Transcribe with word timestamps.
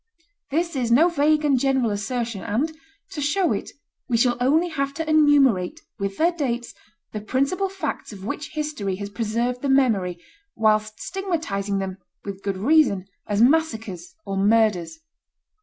This 0.49 0.75
is 0.75 0.91
no 0.91 1.09
vague 1.09 1.45
and 1.45 1.59
general 1.59 1.91
assertion; 1.91 2.41
and, 2.41 2.71
to 3.11 3.21
show 3.21 3.53
it, 3.53 3.69
we 4.09 4.17
shall 4.17 4.35
only 4.41 4.69
have 4.69 4.95
to 4.95 5.07
enumerate, 5.07 5.81
with 5.99 6.17
their 6.17 6.31
dates, 6.31 6.73
the 7.11 7.21
principal 7.21 7.69
facts 7.69 8.11
of 8.11 8.25
which 8.25 8.53
history 8.55 8.95
has 8.95 9.11
preserved 9.11 9.61
the 9.61 9.69
memory, 9.69 10.17
whilst 10.55 10.99
stigmatizing 10.99 11.77
them, 11.77 11.99
with 12.25 12.41
good 12.41 12.57
reason, 12.57 13.05
as 13.27 13.43
massacres 13.43 14.15
or 14.25 14.37
murders. 14.37 14.99